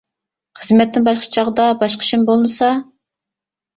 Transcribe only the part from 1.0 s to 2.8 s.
باشقا چاغدا باشقا ئىشىم بولمىسا.